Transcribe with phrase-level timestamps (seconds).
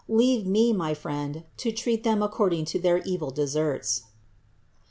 [0.09, 4.01] Leave Me, my friend, to treat them according to their evil deserts."